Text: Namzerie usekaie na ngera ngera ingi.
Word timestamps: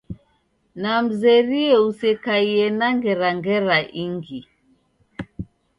Namzerie 0.81 1.73
usekaie 1.89 2.65
na 2.79 2.87
ngera 2.95 3.29
ngera 3.37 3.77
ingi. 4.03 4.41